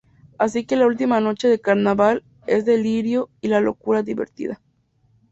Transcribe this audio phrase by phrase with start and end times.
[0.39, 4.59] Así que la última noche de carnaval es delirio y la locura divertida.